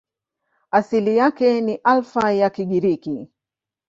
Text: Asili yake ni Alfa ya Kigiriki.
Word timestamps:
Asili 0.71 1.17
yake 1.17 1.61
ni 1.61 1.75
Alfa 1.83 2.31
ya 2.31 2.49
Kigiriki. 2.49 3.29